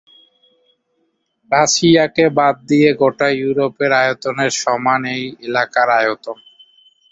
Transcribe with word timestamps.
রাশিয়াকে 1.51 2.25
বাদ 2.37 2.55
দিয়ে 2.69 2.89
গোটা 3.01 3.27
ইউরোপের 3.39 3.91
আয়তনের 4.01 4.51
সমান 4.61 5.01
এই 5.13 5.23
এলাকার 5.47 5.87
আয়তন। 5.99 6.37